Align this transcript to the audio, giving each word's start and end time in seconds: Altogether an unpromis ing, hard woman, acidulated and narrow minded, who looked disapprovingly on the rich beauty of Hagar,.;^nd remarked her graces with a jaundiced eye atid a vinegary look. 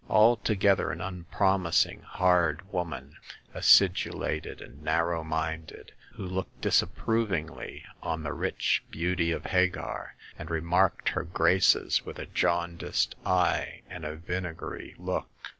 Altogether 0.09 0.89
an 0.89 0.97
unpromis 0.99 1.85
ing, 1.87 2.01
hard 2.01 2.67
woman, 2.73 3.17
acidulated 3.53 4.59
and 4.59 4.81
narrow 4.81 5.23
minded, 5.23 5.91
who 6.15 6.25
looked 6.25 6.59
disapprovingly 6.61 7.85
on 8.01 8.23
the 8.23 8.33
rich 8.33 8.83
beauty 8.89 9.29
of 9.31 9.45
Hagar,.;^nd 9.45 10.49
remarked 10.49 11.09
her 11.09 11.23
graces 11.23 12.03
with 12.03 12.17
a 12.17 12.25
jaundiced 12.25 13.13
eye 13.27 13.83
atid 13.91 14.03
a 14.11 14.15
vinegary 14.15 14.95
look. 14.97 15.29